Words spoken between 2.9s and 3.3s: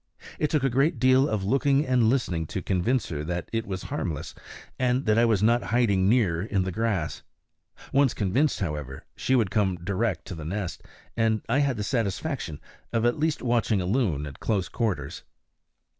her